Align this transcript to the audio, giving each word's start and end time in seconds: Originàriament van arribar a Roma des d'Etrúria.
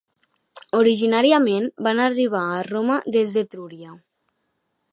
Originàriament 0.77 1.67
van 1.87 2.01
arribar 2.05 2.41
a 2.55 2.63
Roma 2.69 2.97
des 3.17 3.35
d'Etrúria. 3.37 3.93